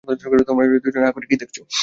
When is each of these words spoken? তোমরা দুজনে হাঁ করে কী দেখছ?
তোমরা 0.47 0.63
দুজনে 0.75 1.03
হাঁ 1.03 1.13
করে 1.15 1.25
কী 1.25 1.35
দেখছ? 1.41 1.57